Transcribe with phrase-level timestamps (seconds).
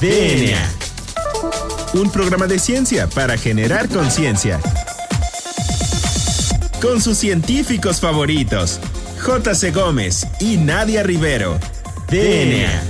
[0.00, 0.60] DNA.
[1.94, 4.60] Un programa de ciencia para generar conciencia.
[6.82, 8.78] Con sus científicos favoritos,
[9.22, 9.70] J.C.
[9.70, 11.58] Gómez y Nadia Rivero.
[12.10, 12.82] DNA.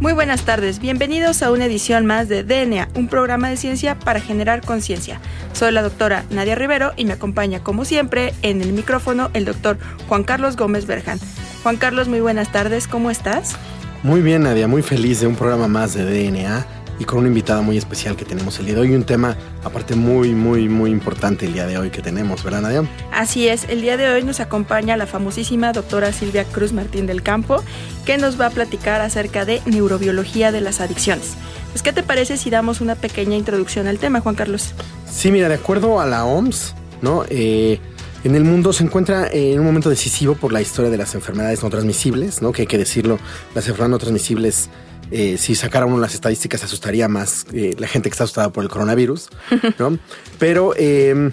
[0.00, 4.20] Muy buenas tardes, bienvenidos a una edición más de DNA, un programa de ciencia para
[4.20, 5.20] generar conciencia.
[5.52, 9.76] Soy la doctora Nadia Rivero y me acompaña como siempre en el micrófono el doctor
[10.08, 11.20] Juan Carlos Gómez Berjan.
[11.62, 13.56] Juan Carlos, muy buenas tardes, ¿cómo estás?
[14.02, 16.66] Muy bien, Nadia, muy feliz de un programa más de DNA
[17.00, 18.94] y con una invitada muy especial que tenemos el día de hoy.
[18.94, 22.84] Un tema, aparte, muy, muy, muy importante el día de hoy que tenemos, ¿verdad, Nadia?
[23.12, 27.22] Así es, el día de hoy nos acompaña la famosísima doctora Silvia Cruz Martín del
[27.22, 27.62] Campo,
[28.06, 31.34] que nos va a platicar acerca de neurobiología de las adicciones.
[31.72, 34.74] Pues, ¿qué te parece si damos una pequeña introducción al tema, Juan Carlos?
[35.10, 37.24] Sí, mira, de acuerdo a la OMS, ¿no?
[37.28, 37.80] Eh,
[38.28, 41.62] en el mundo se encuentra en un momento decisivo por la historia de las enfermedades
[41.62, 42.52] no transmisibles, ¿no?
[42.52, 43.18] Que hay que decirlo,
[43.54, 44.68] las enfermedades no transmisibles
[45.10, 48.62] eh, si sacara uno las estadísticas, asustaría más eh, la gente que está asustada por
[48.62, 49.30] el coronavirus,
[49.78, 49.98] ¿no?
[50.38, 51.30] Pero eh,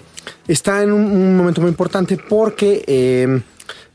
[0.48, 3.42] está en un, momento muy importante porque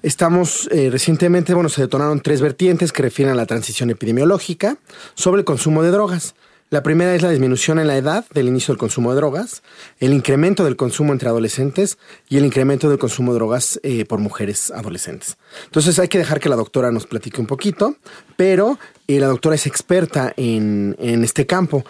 [0.03, 4.77] estamos recientemente, bueno, se detonaron tres vertientes que refieren a la transición epidemiológica
[5.15, 6.35] sobre el consumo de drogas.
[6.71, 9.61] La primera es la disminución en la edad del inicio del consumo de drogas,
[9.99, 11.97] el incremento del consumo entre adolescentes
[12.29, 15.35] y el incremento del consumo de drogas eh, por mujeres adolescentes.
[15.65, 17.97] Entonces hay que dejar que la doctora nos platique un poquito,
[18.37, 21.83] pero eh, la doctora es experta en, en este campo.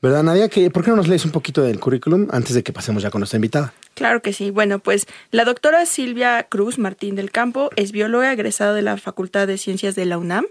[0.00, 0.48] ¿Verdad, Nadia?
[0.70, 3.18] ¿Por qué no nos lees un poquito del currículum antes de que pasemos ya con
[3.18, 3.74] nuestra invitada?
[3.98, 4.52] Claro que sí.
[4.52, 9.48] Bueno, pues la doctora Silvia Cruz Martín del Campo es bióloga egresada de la Facultad
[9.48, 10.46] de Ciencias de la UNAM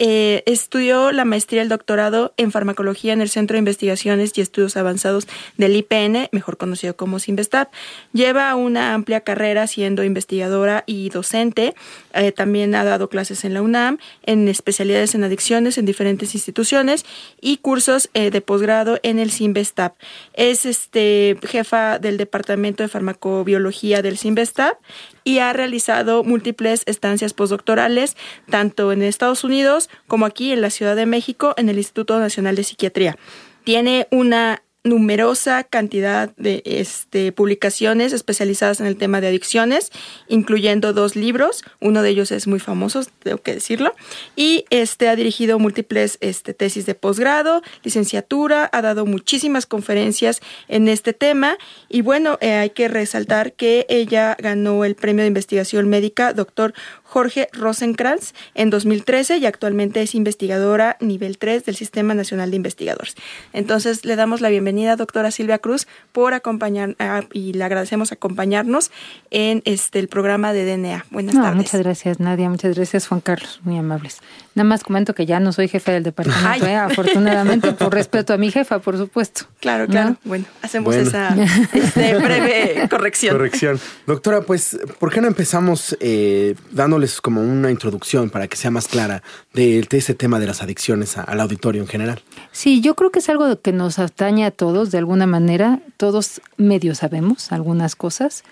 [0.00, 4.40] eh, estudió la maestría y el doctorado en farmacología en el Centro de Investigaciones y
[4.40, 7.68] Estudios Avanzados del IPN, mejor conocido como Sinvestab.
[8.12, 11.74] Lleva una amplia carrera siendo investigadora y docente.
[12.12, 17.06] Eh, también ha dado clases en la UNAM, en especialidades en adicciones en diferentes instituciones
[17.40, 19.94] y cursos eh, de posgrado en el Sinvestab.
[20.32, 24.78] Es este, jefa del Departamento de Farmacobiología del Sinvestab
[25.24, 28.16] y ha realizado múltiples estancias postdoctorales,
[28.50, 32.56] tanto en Estados Unidos como aquí en la Ciudad de México, en el Instituto Nacional
[32.56, 33.16] de Psiquiatría.
[33.64, 39.90] Tiene una numerosa cantidad de este, publicaciones especializadas en el tema de adicciones,
[40.28, 43.94] incluyendo dos libros, uno de ellos es muy famoso, tengo que decirlo,
[44.36, 50.88] y este, ha dirigido múltiples este, tesis de posgrado, licenciatura, ha dado muchísimas conferencias en
[50.88, 51.56] este tema,
[51.88, 56.74] y bueno, eh, hay que resaltar que ella ganó el premio de investigación médica doctor
[57.14, 63.14] Jorge Rosenkrantz en 2013 y actualmente es investigadora nivel 3 del Sistema Nacional de Investigadores.
[63.52, 68.90] Entonces le damos la bienvenida, doctora Silvia Cruz, por acompañar ah, y le agradecemos acompañarnos
[69.30, 71.06] en este el programa de DNA.
[71.12, 71.54] Buenas tardes.
[71.54, 72.50] Muchas gracias, Nadia.
[72.50, 73.60] Muchas gracias, Juan Carlos.
[73.62, 74.18] Muy amables.
[74.56, 76.74] Nada más comento que ya no soy jefe del departamento, ¿eh?
[76.74, 79.46] afortunadamente, por respeto a mi jefa, por supuesto.
[79.60, 80.16] Claro, claro.
[80.24, 81.36] Bueno, hacemos esa
[81.72, 83.36] este, breve corrección.
[83.36, 83.80] Corrección.
[84.06, 86.56] Doctora, pues, ¿por qué no empezamos eh,
[87.04, 89.22] dándoles como una introducción para que sea más clara
[89.52, 92.22] de, ese tema de las adicciones al auditorio en general?
[92.52, 95.80] Sí, yo creo que es algo que nos atañe a todos de alguna manera.
[95.96, 98.44] Todos medio sabemos algunas cosas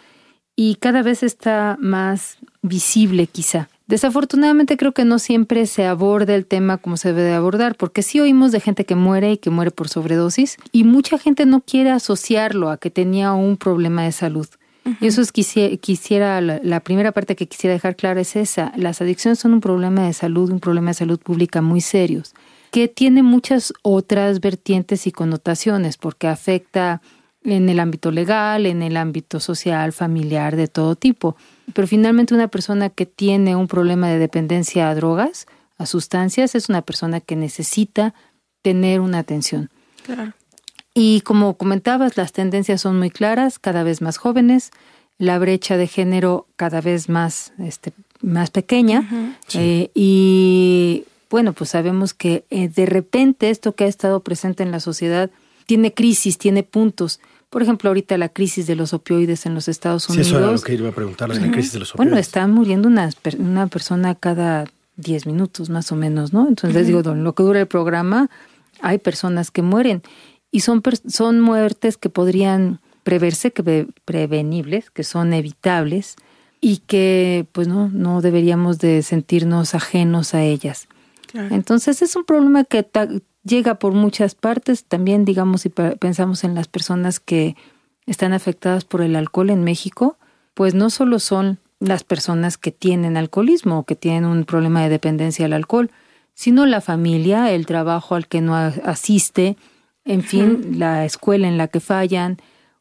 [0.55, 3.69] y cada vez está más visible quizá.
[3.87, 8.03] Desafortunadamente creo que no siempre se aborda el tema como se debe de abordar, porque
[8.03, 11.61] sí oímos de gente que muere y que muere por sobredosis, y mucha gente no
[11.61, 14.47] quiere asociarlo a que tenía un problema de salud.
[15.01, 18.73] Y eso es quisiera, la, primera parte que quisiera dejar clara es esa.
[18.77, 22.35] Las adicciones son un problema de salud, un problema de salud pública muy serios,
[22.73, 27.01] que tiene muchas otras vertientes y connotaciones, porque afecta
[27.45, 31.37] en el ámbito legal, en el ámbito social, familiar, de todo tipo.
[31.75, 35.47] Pero finalmente una persona que tiene un problema de dependencia a drogas,
[35.79, 38.15] a sustancias, es una persona que necesita
[38.63, 39.71] tener una atención.
[40.05, 40.33] Claro.
[40.95, 44.71] Y como comentabas, las tendencias son muy claras, cada vez más jóvenes,
[45.19, 49.39] la brecha de género cada vez más, este, más pequeña.
[49.55, 54.71] Eh, y bueno, pues sabemos que eh, de repente esto que ha estado presente en
[54.71, 55.31] la sociedad
[55.67, 57.21] tiene crisis, tiene puntos.
[57.49, 60.27] Por ejemplo, ahorita la crisis de los opioides en los Estados Unidos.
[60.27, 62.11] Sí, eso era lo que iba a preguntar, la crisis de los opioides.
[62.11, 64.67] Bueno, está muriendo una, una persona cada
[64.97, 66.49] 10 minutos más o menos, ¿no?
[66.49, 68.29] Entonces, digo, lo que dura el programa,
[68.81, 70.03] hay personas que mueren
[70.53, 76.15] y son, son muertes que podrían preverse, que prevenibles, que son evitables
[76.61, 80.87] y que pues no, no deberíamos de sentirnos ajenos a ellas.
[81.35, 82.87] Entonces es un problema que
[83.43, 84.85] llega por muchas partes.
[84.85, 87.57] También, digamos, si pensamos en las personas que
[88.07, 90.19] están afectadas por el alcohol en México,
[90.53, 94.91] pues no solo son las personas que tienen alcoholismo o que tienen un problema de
[94.91, 95.91] dependencia al alcohol,
[96.35, 99.57] sino la familia, el trabajo al que no asiste,
[100.05, 102.39] en fin, la escuela en la que fallan,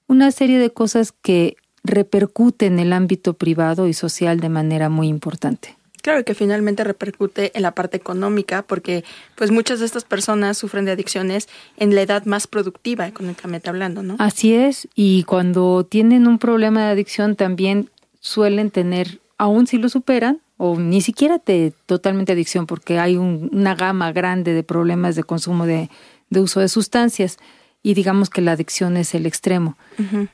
[0.07, 5.07] una serie de cosas que repercuten en el ámbito privado y social de manera muy
[5.07, 5.77] importante.
[6.01, 9.03] Claro que finalmente repercute en la parte económica porque
[9.35, 11.47] pues muchas de estas personas sufren de adicciones
[11.77, 14.15] en la edad más productiva económicamente hablando, ¿no?
[14.17, 17.89] Así es, y cuando tienen un problema de adicción también
[18.19, 23.73] suelen tener, aun si lo superan, o ni siquiera de totalmente adicción, porque hay una
[23.73, 25.89] gama grande de problemas de consumo de,
[26.31, 27.37] de uso de sustancias,
[27.83, 29.77] y digamos que la adicción es el extremo.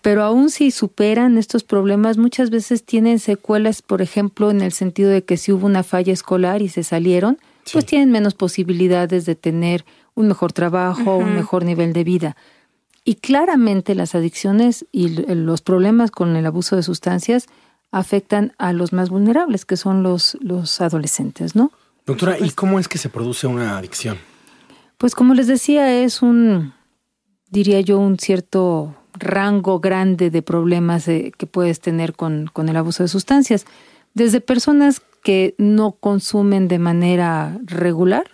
[0.01, 5.09] Pero aún si superan estos problemas, muchas veces tienen secuelas, por ejemplo, en el sentido
[5.09, 7.37] de que si hubo una falla escolar y se salieron,
[7.71, 9.85] pues tienen menos posibilidades de tener
[10.15, 12.37] un mejor trabajo, un mejor nivel de vida.
[13.05, 17.47] Y claramente las adicciones y los problemas con el abuso de sustancias
[17.91, 21.71] afectan a los más vulnerables, que son los, los adolescentes, ¿no?
[22.05, 24.17] Doctora, ¿y cómo es que se produce una adicción?
[24.97, 26.73] Pues como les decía, es un,
[27.49, 33.03] diría yo, un cierto rango grande de problemas que puedes tener con, con, el abuso
[33.03, 33.65] de sustancias.
[34.13, 38.25] Desde personas que no consumen de manera regular,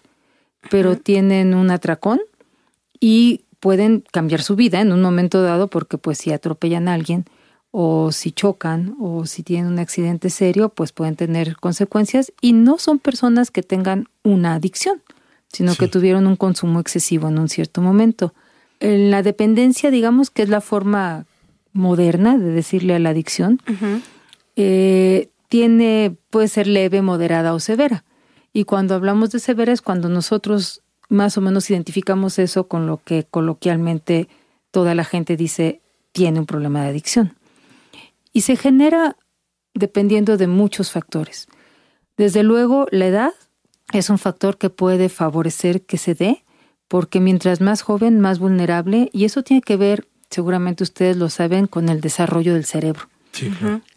[0.70, 2.22] pero tienen un atracón
[3.00, 7.26] y pueden cambiar su vida en un momento dado porque pues si atropellan a alguien
[7.72, 12.78] o si chocan o si tienen un accidente serio, pues pueden tener consecuencias y no
[12.78, 15.02] son personas que tengan una adicción,
[15.54, 18.34] sino que tuvieron un consumo excesivo en un cierto momento
[18.84, 21.26] la dependencia, digamos que es la forma
[21.72, 23.62] moderna de decirle a la adicción,
[24.56, 28.04] eh, tiene, puede ser leve, moderada o severa.
[28.52, 33.02] Y cuando hablamos de severa es cuando nosotros más o menos identificamos eso con lo
[33.04, 34.28] que coloquialmente
[34.72, 37.36] toda la gente dice tiene un problema de adicción.
[38.34, 39.16] Y se genera
[39.74, 41.48] dependiendo de muchos factores.
[42.18, 43.34] Desde luego, la edad
[43.92, 46.44] es un factor que puede favorecer que se dé,
[46.88, 51.68] porque mientras más joven, más vulnerable, y eso tiene que ver, seguramente ustedes lo saben,
[51.68, 53.10] con el desarrollo del cerebro.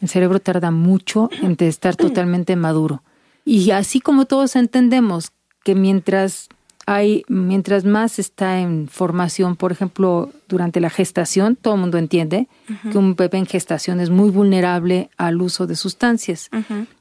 [0.00, 3.02] El cerebro tarda mucho en estar totalmente maduro.
[3.44, 5.30] Y así como todos entendemos
[5.62, 6.48] que mientras
[6.86, 12.48] hay, mientras más está en formación, por ejemplo, durante la gestación, todo el mundo entiende
[12.90, 16.48] que un bebé en gestación es muy vulnerable al uso de sustancias.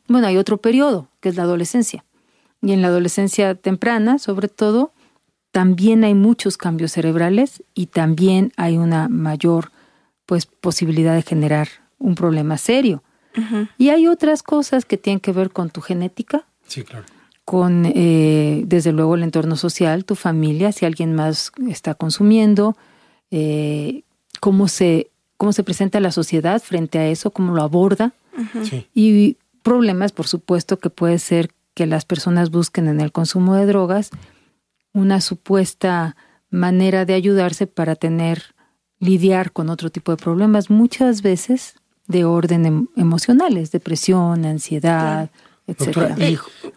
[0.08, 2.04] Bueno, hay otro periodo, que es la adolescencia.
[2.66, 4.92] Y en la adolescencia temprana, sobre todo,
[5.52, 9.72] también hay muchos cambios cerebrales y también hay una mayor
[10.26, 11.68] pues posibilidad de generar
[12.00, 13.04] un problema serio.
[13.78, 16.46] Y hay otras cosas que tienen que ver con tu genética.
[16.68, 17.06] Sí, claro.
[17.44, 22.76] Con, eh, desde luego, el entorno social, tu familia, si alguien más está consumiendo,
[23.30, 24.04] eh,
[24.40, 28.14] cómo, se, cómo se presenta la sociedad frente a eso, cómo lo aborda.
[28.94, 33.68] Y problemas, por supuesto, que puede ser que las personas busquen en el consumo de
[33.68, 34.10] drogas
[34.94, 36.16] una supuesta
[36.50, 38.56] manera de ayudarse para tener,
[39.00, 41.76] lidiar con otro tipo de problemas, muchas veces
[42.08, 45.30] de orden em, emocionales, depresión, ansiedad,
[45.68, 46.16] etcétera.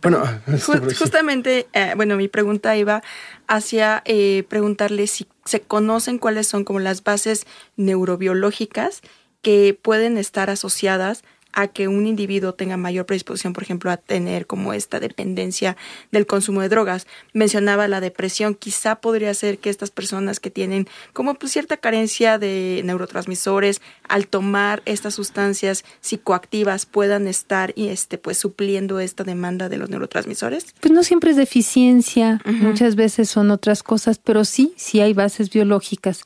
[0.02, 0.22] bueno,
[0.98, 3.02] justamente, eh, bueno, mi pregunta iba
[3.46, 7.46] hacia eh, preguntarle si se conocen cuáles son como las bases
[7.76, 9.02] neurobiológicas
[9.42, 11.22] que pueden estar asociadas
[11.52, 15.76] a que un individuo tenga mayor predisposición, por ejemplo, a tener como esta dependencia
[16.12, 17.06] del consumo de drogas.
[17.32, 22.38] Mencionaba la depresión, quizá podría ser que estas personas que tienen como pues, cierta carencia
[22.38, 29.68] de neurotransmisores, al tomar estas sustancias psicoactivas puedan estar y este pues supliendo esta demanda
[29.68, 30.74] de los neurotransmisores.
[30.80, 35.50] Pues no siempre es deficiencia, muchas veces son otras cosas, pero sí, sí hay bases
[35.50, 36.22] biológicas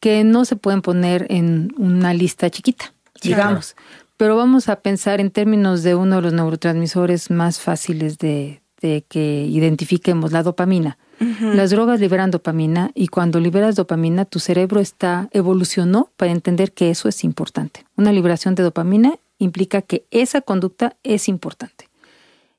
[0.00, 3.76] que no se pueden poner en una lista chiquita, digamos
[4.22, 8.62] pero vamos a pensar en términos de uno de los neurotransmisores más fáciles de,
[9.08, 10.96] que identifiquemos, la dopamina.
[11.40, 16.90] Las drogas liberan dopamina y cuando liberas dopamina tu cerebro está evolucionó para entender que
[16.90, 17.84] eso es importante.
[17.96, 21.88] Una liberación de dopamina implica que esa conducta es importante.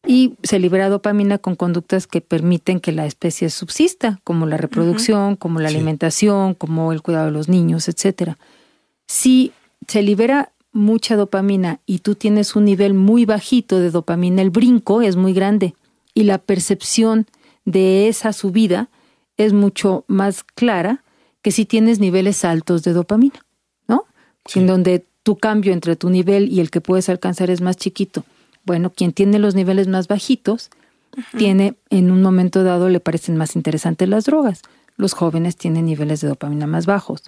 [0.05, 5.37] Y se libera dopamina con conductas que permiten que la especie subsista, como la reproducción,
[5.37, 8.37] como la alimentación, como el cuidado de los niños, etcétera.
[9.07, 9.53] Si
[9.87, 15.01] se libera mucha dopamina y tú tienes un nivel muy bajito de dopamina, el brinco
[15.01, 15.75] es muy grande
[16.13, 17.27] y la percepción
[17.65, 18.89] de esa subida
[19.37, 21.03] es mucho más clara
[21.41, 23.45] que si tienes niveles altos de dopamina,
[23.87, 24.05] ¿no?
[24.55, 28.25] En donde tu cambio entre tu nivel y el que puedes alcanzar es más chiquito.
[28.65, 30.69] Bueno, quien tiene los niveles más bajitos,
[31.37, 34.61] tiene en un momento dado le parecen más interesantes las drogas.
[34.97, 37.23] Los jóvenes tienen niveles de dopamina más bajos.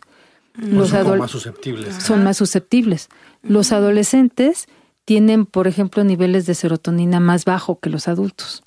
[0.58, 1.96] Los son más susceptibles.
[1.96, 3.10] Son más susceptibles.
[3.44, 4.68] Los adolescentes
[5.06, 8.64] tienen, por ejemplo, niveles de serotonina más bajo que los adultos.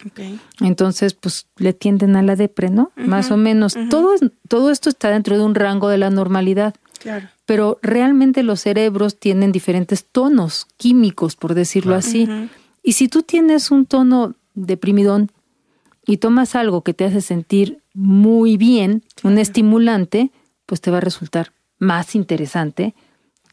[0.60, 2.92] Entonces, pues le tienden a la depre, ¿no?
[2.96, 3.76] más o menos.
[3.90, 6.74] todo, es- todo esto está dentro de un rango de la normalidad.
[7.00, 7.28] Claro.
[7.46, 12.28] Pero realmente los cerebros tienen diferentes tonos químicos, por decirlo así.
[12.82, 15.30] Y si tú tienes un tono deprimidón
[16.06, 20.30] y tomas algo que te hace sentir muy bien, un estimulante,
[20.66, 22.94] pues te va a resultar más interesante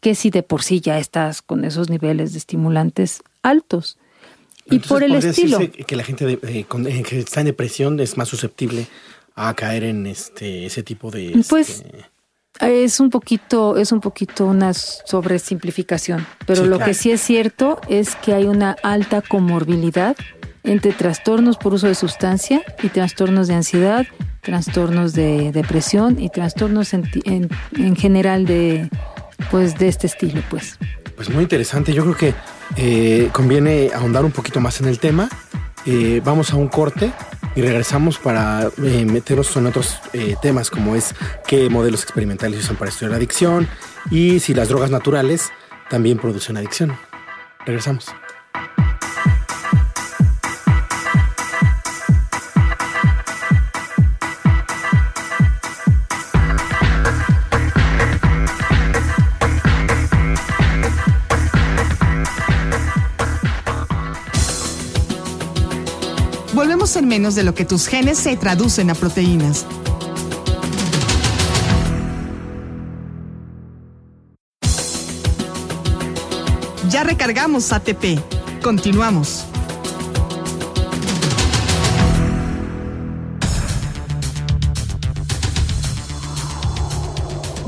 [0.01, 3.98] que si de por sí ya estás con esos niveles de estimulantes altos.
[4.67, 5.60] Y por el ¿podría estilo.
[5.88, 8.88] que la gente de- eh, con- eh, que está en depresión es más susceptible
[9.36, 12.05] a caer en este ese tipo de Pues, este,
[12.62, 16.89] Es un poquito, es un poquito una sobresimplificación, pero Sí, lo claro.
[16.89, 20.15] que sí es cierto es que hay una alta comorbilidad
[20.65, 24.05] entre trastornos por uso de sustancia y trastornos de ansiedad,
[24.41, 28.89] trastornos de depresión y trastornos en, en- en general de
[29.51, 30.77] pues de este estilo, pues.
[31.15, 31.93] Pues muy interesante.
[31.93, 32.34] Yo creo que
[32.77, 35.29] eh, conviene ahondar un poquito más en el tema.
[35.86, 37.12] Eh, vamos a un corte
[37.55, 41.13] y regresamos para eh, meternos en otros eh, temas como es
[41.48, 43.67] qué modelos experimentales usan para estudiar la adicción
[44.10, 45.51] y si las drogas naturales
[45.89, 46.98] también producen adicción.
[47.65, 48.07] Regresamos.
[66.93, 69.65] En menos de lo que tus genes se traducen a proteínas.
[76.89, 78.19] Ya recargamos ATP.
[78.61, 79.45] Continuamos.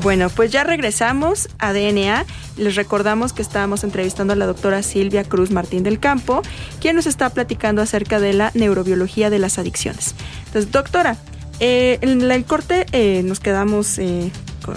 [0.04, 2.24] Bueno, pues ya regresamos a DNA.
[2.58, 6.42] Les recordamos que estábamos entrevistando a la doctora Silvia Cruz Martín del Campo,
[6.82, 10.16] quien nos está platicando acerca de la neurobiología de las adicciones.
[10.48, 11.18] Entonces, doctora,
[11.60, 14.32] eh, en el corte eh, nos quedamos eh,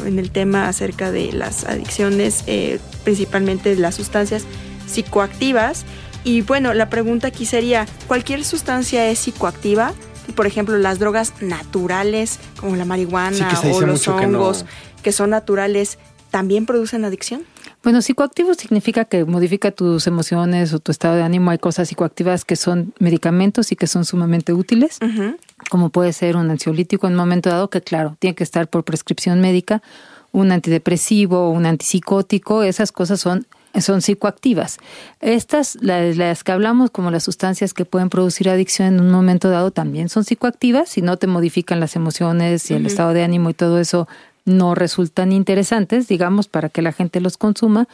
[0.07, 4.45] en el tema acerca de las adicciones, eh, principalmente de las sustancias
[4.87, 5.85] psicoactivas.
[6.23, 9.95] Y bueno, la pregunta aquí sería, ¿cualquier sustancia es psicoactiva?
[10.35, 14.39] Por ejemplo, las drogas naturales, como la marihuana Sí, o los mucho que no.
[14.39, 14.65] hongos,
[15.03, 15.99] que son naturales,
[16.31, 17.43] ¿también producen adicción?
[17.83, 21.51] Bueno, psicoactivo significa que modifica tus emociones o tu estado de ánimo.
[21.51, 24.99] Hay cosas psicoactivas que son medicamentos y que son sumamente útiles,
[25.71, 28.85] como puede ser un ansiolítico en un momento dado, que claro, tiene que estar por
[28.85, 29.83] prescripción médica,
[30.33, 33.47] un antidepresivo, un antipsicótico, esas cosas son,
[33.81, 34.77] son psicoactivas.
[35.21, 39.49] Estas, las, las que hablamos como las sustancias que pueden producir adicción en un momento
[39.49, 43.49] dado, también son psicoactivas, si no te modifican las emociones y el estado de ánimo
[43.49, 44.07] y todo eso
[44.44, 47.88] no resultan interesantes, digamos, para que la gente los consuma,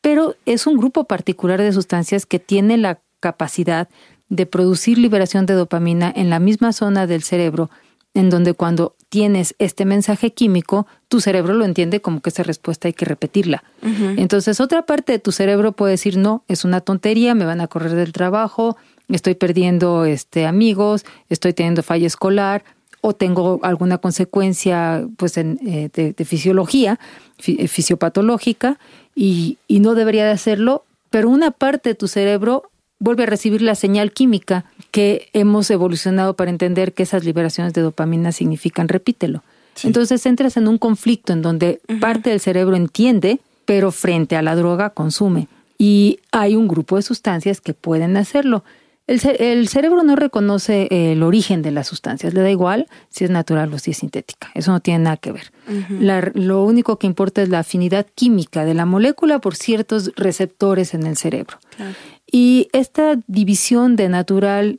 [0.00, 3.88] pero es un grupo particular de sustancias que tiene la capacidad
[4.28, 7.70] de producir liberación de dopamina en la misma zona del cerebro,
[8.14, 12.88] en donde cuando tienes este mensaje químico, tu cerebro lo entiende como que esa respuesta
[12.88, 13.64] hay que repetirla.
[13.82, 17.68] Entonces, otra parte de tu cerebro puede decir, no, es una tontería, me van a
[17.68, 18.76] correr del trabajo,
[19.08, 22.64] estoy perdiendo este, amigos, estoy teniendo falla escolar,
[23.08, 26.98] o tengo alguna consecuencia pues en, eh, de, de fisiología,
[27.38, 28.78] fi- eh, fisiopatológica,
[29.14, 33.62] y, y no debería de hacerlo, pero una parte de tu cerebro vuelve a recibir
[33.62, 39.42] la señal química que hemos evolucionado para entender que esas liberaciones de dopamina significan repítelo.
[39.84, 44.56] Entonces entras en un conflicto en donde parte del cerebro entiende, pero frente a la
[44.56, 45.46] droga consume.
[45.78, 48.64] Y hay un grupo de sustancias que pueden hacerlo.
[49.08, 53.24] El, el cerebro no reconoce eh, el origen de las sustancias, le da igual si
[53.24, 55.50] es natural o si es sintética, eso no tiene nada que ver.
[55.98, 60.94] La- lo único que importa es la afinidad química de la molécula por ciertos receptores
[60.94, 61.58] en el cerebro.
[61.76, 61.94] Claro.
[62.30, 64.78] Y esta división de natural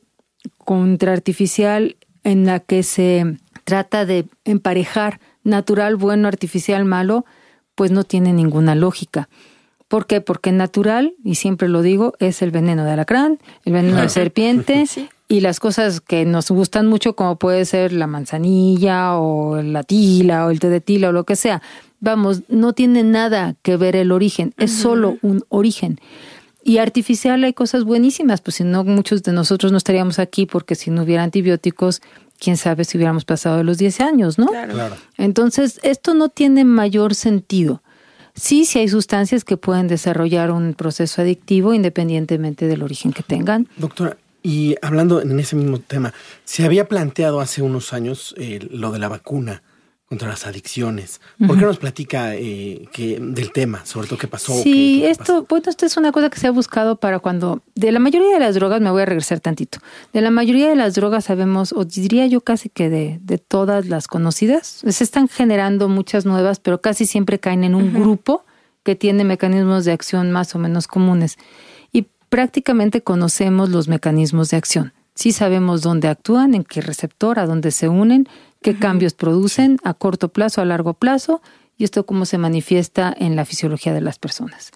[0.57, 7.25] contra artificial en la que se trata de emparejar natural, bueno, artificial, malo,
[7.75, 9.27] pues no tiene ninguna lógica.
[9.89, 10.21] ¿Por qué?
[10.21, 14.85] Porque natural, y siempre lo digo, es el veneno de alacrán, el veneno de serpiente
[14.87, 15.09] Sí.
[15.27, 20.45] y las cosas que nos gustan mucho como puede ser la manzanilla o la tila
[20.45, 21.61] o el té de tila o lo que sea.
[21.99, 25.99] Vamos, no tiene nada que ver el origen, es solo un origen.
[26.63, 30.75] Y artificial hay cosas buenísimas, pues si no muchos de nosotros no estaríamos aquí porque
[30.75, 32.01] si no hubiera antibióticos,
[32.39, 34.47] quién sabe si hubiéramos pasado de los 10 años, ¿no?
[34.47, 34.73] Claro.
[34.73, 34.95] Claro.
[35.17, 37.81] Entonces, esto no tiene mayor sentido.
[38.35, 43.67] Sí, sí hay sustancias que pueden desarrollar un proceso adictivo independientemente del origen que tengan.
[43.77, 46.13] Doctora, y hablando en ese mismo tema,
[46.45, 49.61] se había planteado hace unos años eh, lo de la vacuna
[50.09, 51.21] contra las adicciones.
[51.45, 54.53] ¿Por qué nos platica eh, que, del tema, sobre todo qué pasó?
[54.63, 57.99] Sí, esto, bueno, esto es una cosa que se ha buscado para cuando, de la
[57.99, 59.77] mayoría de las drogas, me voy a regresar tantito,
[60.11, 63.85] de la mayoría de las drogas sabemos, o diría yo casi que de, de todas
[63.85, 68.45] las conocidas, se están generando muchas nuevas, pero casi siempre caen en un grupo
[68.81, 71.37] que tiene mecanismos de acción más o menos comunes.
[71.91, 74.93] Y prácticamente conocemos los mecanismos de acción.
[75.13, 78.27] Sí sabemos dónde actúan, en qué receptor, a dónde se unen,
[78.61, 81.41] qué cambios producen a corto plazo, a largo plazo,
[81.77, 84.71] y esto cómo se manifiesta en la fisiología de las personas.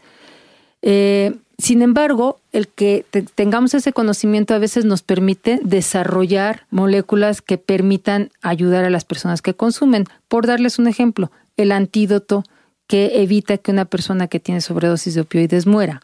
[0.82, 7.58] Eh, sin embargo, el que tengamos ese conocimiento a veces nos permite desarrollar moléculas que
[7.58, 10.06] permitan ayudar a las personas que consumen.
[10.28, 12.44] Por darles un ejemplo, el antídoto
[12.88, 16.02] que evita que una persona que tiene sobredosis de opioides muera,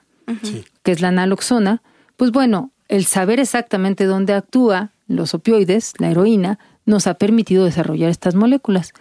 [0.83, 1.81] que es la naloxona,
[2.15, 8.09] pues bueno, el saber exactamente dónde actúa los opioides, la heroína, nos ha permitido desarrollar
[8.09, 8.93] estas moléculas.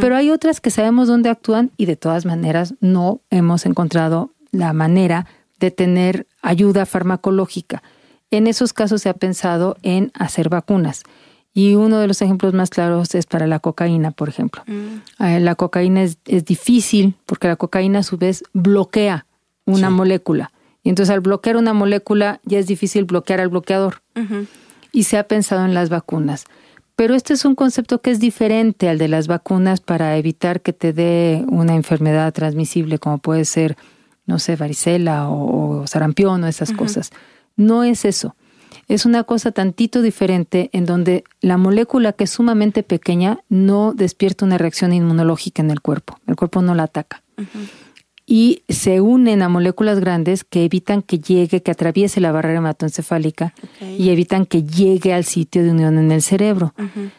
[0.00, 4.72] Pero hay otras que sabemos dónde actúan y de todas maneras no hemos encontrado la
[4.72, 5.26] manera
[5.60, 7.82] de tener ayuda farmacológica.
[8.30, 11.02] En esos casos se ha pensado en hacer vacunas.
[11.52, 14.62] Y uno de los ejemplos más claros es para la cocaína, por ejemplo.
[14.66, 15.22] Mm.
[15.22, 19.26] Eh, la cocaína es, difícil porque la cocaína a su vez bloquea
[19.66, 20.50] una molécula.
[20.82, 24.00] Y entonces al bloquear una molécula ya es difícil bloquear al bloqueador.
[24.92, 26.46] Y se ha pensado en las vacunas.
[26.96, 30.72] Pero este es un concepto que es diferente al de las vacunas para evitar que
[30.72, 33.76] te dé una enfermedad transmisible como puede ser,
[34.26, 37.10] no sé, varicela o, sarampión o esas cosas.
[37.56, 38.36] No es eso.
[38.86, 44.44] Es una cosa tantito diferente en donde la molécula que es sumamente pequeña no despierta
[44.44, 46.18] una reacción inmunológica en el cuerpo.
[46.26, 47.22] El cuerpo no la ataca
[48.26, 53.52] y se unen a moléculas grandes que evitan que llegue, que atraviese la barrera hematoencefálica
[53.98, 56.72] y evitan que llegue al sitio de unión en el cerebro.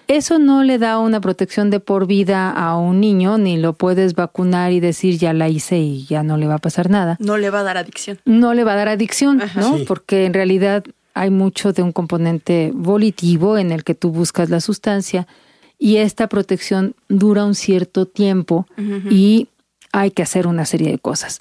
[0.08, 4.16] Eso no le da una protección de por vida a un niño, ni lo puedes
[4.16, 7.18] vacunar y decir ya la hice y ya no le va a pasar nada.
[7.20, 8.20] No le va a dar adicción.
[8.26, 9.78] No le va a dar adicción, ¿no?
[9.88, 10.84] Porque en realidad
[11.14, 15.28] hay mucho de un componente volitivo en el que tú buscas la sustancia
[15.78, 18.66] y esta protección dura un cierto tiempo
[19.10, 19.50] y
[19.96, 21.40] hay que hacer una serie de cosas.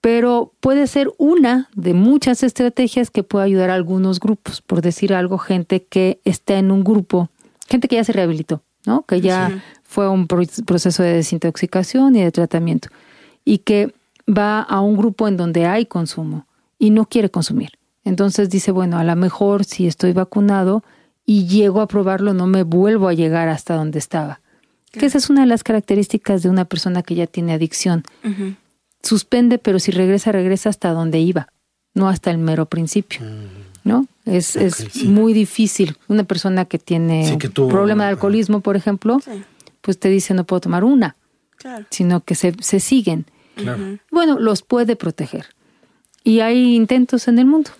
[0.00, 5.14] Pero puede ser una de muchas estrategias que puede ayudar a algunos grupos, por decir
[5.14, 7.30] algo, gente que está en un grupo,
[7.68, 9.02] gente que ya se rehabilitó, ¿no?
[9.02, 12.88] Que ya fue un proceso de desintoxicación y de tratamiento
[13.44, 13.94] y que
[14.28, 16.46] va a un grupo en donde hay consumo
[16.78, 17.70] y no quiere consumir.
[18.04, 20.82] Entonces dice, bueno, a lo mejor si estoy vacunado
[21.24, 24.40] y llego a probarlo, no me vuelvo a llegar hasta donde estaba.
[24.98, 28.04] Que esa es una de las características de una persona que ya tiene adicción.
[29.02, 31.48] Suspende, pero si regresa, regresa hasta donde iba,
[31.94, 33.20] no hasta el mero principio.
[33.84, 34.06] ¿No?
[34.24, 35.96] Es, es muy difícil.
[36.08, 39.20] Una persona que tiene problema de alcoholismo, por ejemplo,
[39.80, 41.14] pues te dice no puedo tomar una,
[41.90, 43.26] sino que se, se siguen.
[44.10, 45.46] Bueno, los puede proteger.
[46.24, 47.70] Y hay intentos en el mundo.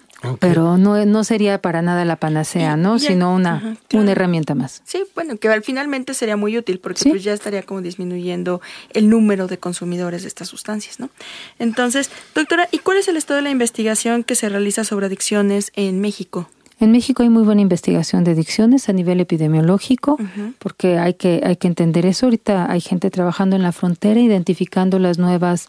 [0.40, 2.98] Pero no, no sería para nada la panacea, ¿no?
[2.98, 4.82] Sino una, una herramienta más.
[4.84, 8.60] Sí, bueno, que finalmente sería muy útil porque pues ya estaría como disminuyendo
[8.92, 11.10] el número de consumidores de estas sustancias, ¿no?
[11.58, 15.70] Entonces, doctora, ¿y cuál es el estado de la investigación que se realiza sobre adicciones
[15.74, 16.48] en México?
[16.78, 20.18] En México hay muy buena investigación de adicciones a nivel epidemiológico,
[20.58, 22.26] porque hay que, hay que entender eso.
[22.26, 25.68] Ahorita hay gente trabajando en la frontera, identificando las nuevas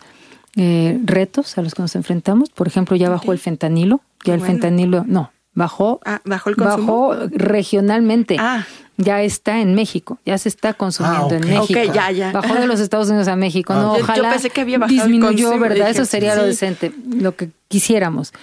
[0.58, 2.50] eh, retos a los que nos enfrentamos.
[2.50, 7.10] Por ejemplo, ya bajó el fentanilo, ya el fentanilo, no, bajó, ah, bajó, el consumo?
[7.10, 8.38] bajó regionalmente.
[8.40, 8.66] Ah.
[9.00, 11.80] Ya está en México, ya se está consumiendo ah, en México.
[11.94, 12.32] ya, ya.
[12.32, 13.76] Bajó de los Estados Unidos a México.
[13.76, 15.92] No, ojalá yo pensé que había bajado disminuyó, ¿verdad?
[15.92, 18.34] Eso sería lo decente, lo que quisiéramos.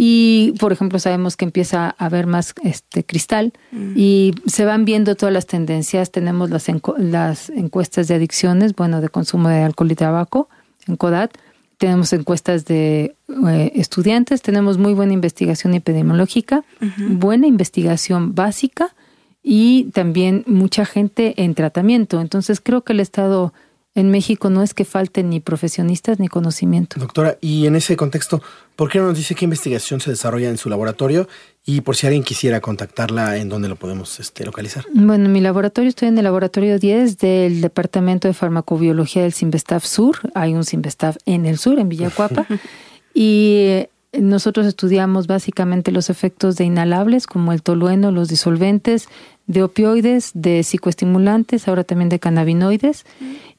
[0.00, 3.94] Y, por ejemplo, sabemos que empieza a haber más este cristal mm.
[3.96, 6.12] y se van viendo todas las tendencias.
[6.12, 6.68] Tenemos las,
[6.98, 10.48] las encuestas de adicciones, bueno, de consumo de alcohol y tabaco
[10.86, 11.36] en CODAT
[11.78, 13.16] tenemos encuestas de
[13.48, 16.64] eh, estudiantes, tenemos muy buena investigación epidemiológica,
[17.08, 18.94] buena investigación básica
[19.42, 22.20] y también mucha gente en tratamiento.
[22.20, 23.54] Entonces creo que el Estado
[23.98, 27.00] en México no es que falten ni profesionistas ni conocimiento.
[27.00, 28.40] Doctora, y en ese contexto,
[28.76, 31.28] ¿por qué no nos dice qué investigación se desarrolla en su laboratorio?
[31.64, 34.84] Y por si alguien quisiera contactarla, ¿en dónde lo podemos este, localizar?
[34.94, 39.84] Bueno, en mi laboratorio estoy en el laboratorio 10 del Departamento de Farmacobiología del Sinvestav
[39.84, 40.18] Sur.
[40.34, 42.46] Hay un Sinvestav en el sur, en Villacuapa.
[43.14, 43.88] y
[44.20, 49.08] nosotros estudiamos básicamente los efectos de inhalables como el tolueno, los disolventes,
[49.46, 53.06] de opioides, de psicoestimulantes, ahora también de cannabinoides,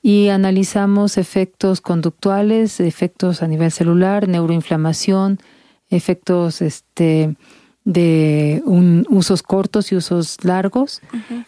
[0.01, 5.39] y analizamos efectos conductuales, efectos a nivel celular, neuroinflamación,
[5.89, 7.35] efectos este,
[7.83, 8.61] de
[9.09, 11.01] usos cortos y usos largos,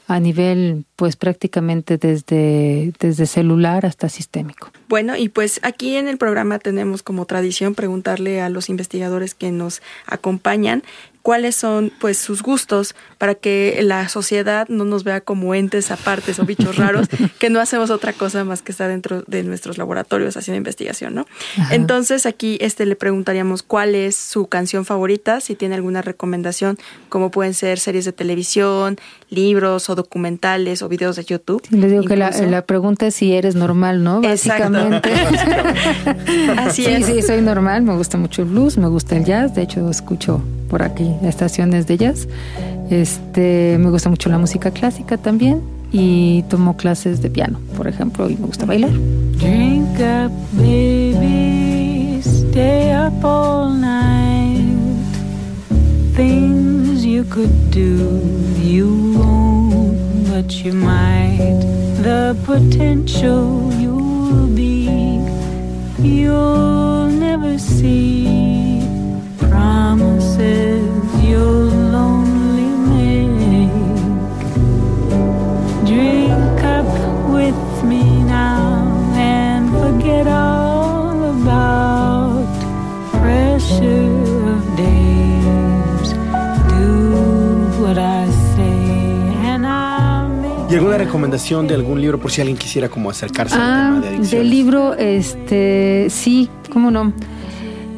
[0.08, 4.72] a nivel pues prácticamente desde, desde celular hasta sistémico.
[4.88, 9.50] Bueno, y pues aquí en el programa tenemos como tradición preguntarle a los investigadores que
[9.50, 10.84] nos acompañan
[11.22, 16.40] cuáles son pues sus gustos para que la sociedad no nos vea como entes apartes
[16.40, 17.08] o bichos raros
[17.40, 21.28] que no hacemos otra cosa más que estar dentro de nuestros laboratorios haciendo investigación, ¿no?
[21.70, 26.78] Entonces aquí este le preguntaríamos cuál es su canción favorita, si tiene alguna recomendación,
[27.10, 28.98] como pueden ser series de televisión,
[29.30, 31.63] libros o documentales o videos de YouTube.
[31.71, 34.21] les digo que la, la, pregunta es si eres normal, ¿no?
[34.32, 35.12] Básicamente.
[36.58, 39.63] Así sí, sí, soy normal, me gusta mucho el blues, me gusta el jazz, de
[39.63, 42.27] hecho escucho por aquí estaciones de jazz.
[42.91, 48.30] Este, me gusta mucho la música clásica también y tomo clases de piano, por ejemplo,
[48.30, 48.91] y me gusta bailar.
[49.39, 54.62] Drink up, baby, stay up all night.
[56.15, 58.21] Things you could do,
[58.62, 59.40] you won't,
[60.41, 61.60] but you might.
[62.01, 64.86] The potential you'll be,
[65.99, 68.82] you'll never see.
[69.38, 70.89] promises
[71.23, 73.93] you'll only make.
[75.86, 76.91] Drink up
[77.36, 80.61] with me now and forget all
[90.72, 94.00] ¿Y alguna recomendación de algún libro por si alguien quisiera como acercarse ah, al tema
[94.00, 94.32] de adicciones?
[94.32, 97.12] Del libro, este, sí, cómo no.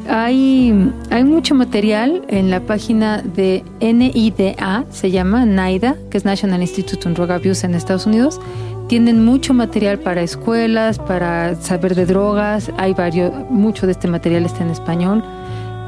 [0.08, 6.62] Hay, hay mucho material en la página de NIDA, se llama NIDA, que es National
[6.62, 8.40] Institute on Drug Abuse en Estados Unidos.
[8.88, 12.72] Tienen mucho material para escuelas, para saber de drogas.
[12.76, 15.24] Hay varios, mucho de este material está en español.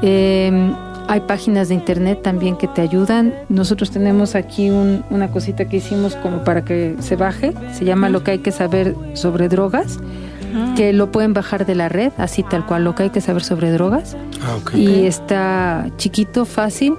[0.01, 0.71] Eh,
[1.07, 3.33] hay páginas de internet también que te ayudan.
[3.49, 7.53] Nosotros tenemos aquí una cosita que hicimos como para que se baje.
[7.73, 9.99] Se llama Lo que hay que saber sobre drogas
[10.75, 13.43] que lo pueden bajar de la red, así tal cual, lo que hay que saber
[13.43, 14.15] sobre drogas.
[14.41, 16.95] Ah, y está chiquito, fácil.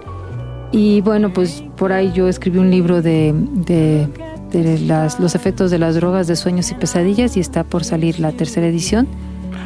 [0.71, 5.79] Y bueno, pues por ahí yo escribí un libro de, de, las, los efectos de
[5.79, 9.09] las drogas de sueños y pesadillas y está por salir la tercera edición,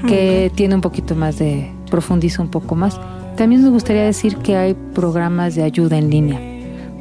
[0.06, 2.98] que tiene un poquito más de, profundiza un poco más.
[3.36, 6.40] También me gustaría decir que hay programas de ayuda en línea.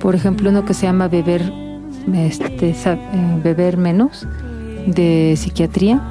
[0.01, 1.41] Por ejemplo, uno que se llama Beber,
[2.13, 2.97] este, eh,
[3.41, 4.27] Beber Menos,
[4.85, 6.01] de psiquiatría,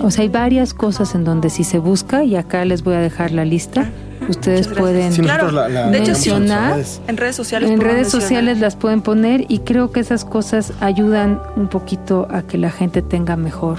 [0.00, 3.00] o sea, hay varias cosas en donde si se busca, y acá les voy a
[3.00, 3.90] dejar la lista,
[4.28, 5.40] ustedes pueden mencionar.
[7.08, 7.70] en redes sociales.
[7.70, 12.42] En redes sociales las pueden poner y creo que esas cosas ayudan un poquito a
[12.42, 13.78] que la gente tenga mejor,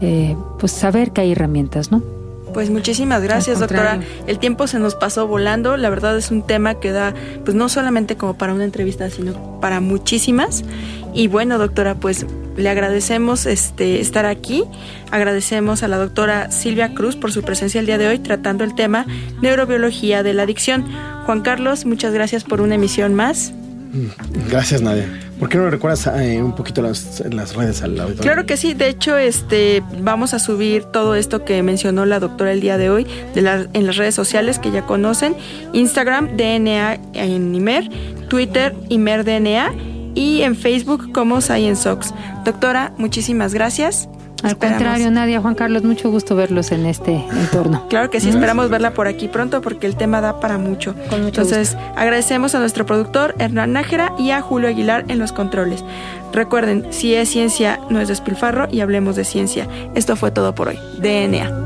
[0.00, 2.15] eh, pues saber que hay herramientas, ¿no?
[2.56, 4.00] Pues muchísimas gracias, doctora.
[4.26, 5.76] El tiempo se nos pasó volando.
[5.76, 7.12] La verdad es un tema que da,
[7.44, 10.64] pues no solamente como para una entrevista, sino para muchísimas.
[11.12, 12.24] Y bueno, doctora, pues
[12.56, 14.64] le agradecemos este, estar aquí.
[15.10, 18.74] Agradecemos a la doctora Silvia Cruz por su presencia el día de hoy tratando el
[18.74, 19.04] tema
[19.42, 20.86] neurobiología de la adicción.
[21.26, 23.52] Juan Carlos, muchas gracias por una emisión más.
[24.48, 25.25] Gracias, Nadia.
[25.38, 28.22] ¿Por qué no recuerdas eh, un poquito las, las redes al auditorio?
[28.22, 28.72] Claro que sí.
[28.72, 32.88] De hecho, este, vamos a subir todo esto que mencionó la doctora el día de
[32.88, 35.36] hoy de en las redes sociales que ya conocen.
[35.74, 37.90] Instagram, DNA en IMER,
[38.28, 39.74] Twitter, IMERDNA
[40.14, 42.14] y en Facebook como ScienceOx.
[42.44, 44.08] Doctora, muchísimas gracias.
[44.42, 47.86] Al contrario, Nadia, Juan Carlos, mucho gusto verlos en este entorno.
[47.88, 50.94] Claro que sí, esperamos verla por aquí pronto porque el tema da para mucho.
[51.10, 55.84] Entonces, agradecemos a nuestro productor Hernán Nájera y a Julio Aguilar en los controles.
[56.32, 59.68] Recuerden, si es ciencia, no es despilfarro y hablemos de ciencia.
[59.94, 60.78] Esto fue todo por hoy.
[60.98, 61.48] DNA.
[61.48, 61.65] DNA.